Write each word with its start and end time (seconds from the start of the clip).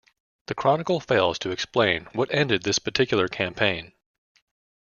The 0.47 0.55
chronicle 0.55 0.99
fails 0.99 1.37
to 1.37 1.51
explain 1.51 2.05
what 2.13 2.33
ended 2.33 2.63
this 2.63 2.79
particular 2.79 3.27
campaign. 3.27 3.93